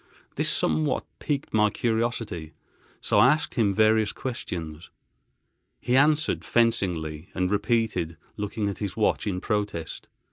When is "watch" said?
8.97-9.27